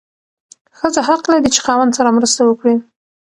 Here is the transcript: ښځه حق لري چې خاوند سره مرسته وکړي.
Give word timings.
ښځه 0.77 1.01
حق 1.07 1.23
لري 1.31 1.49
چې 1.55 1.59
خاوند 1.65 1.95
سره 1.97 2.15
مرسته 2.17 2.41
وکړي. 2.45 2.75